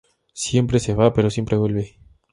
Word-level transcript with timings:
Siempre 0.33 0.79
se 0.79 0.95
va, 0.95 1.13
pero 1.13 1.29
siempre 1.29 1.57
vuelve. 1.57 1.99